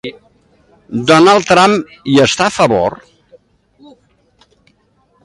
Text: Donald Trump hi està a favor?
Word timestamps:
Donald 1.11 1.45
Trump 1.51 1.93
hi 2.13 2.17
està 2.23 2.47
a 2.47 2.53
favor? 2.57 2.97